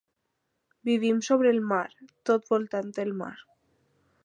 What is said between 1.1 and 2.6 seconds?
sobre el mar, tot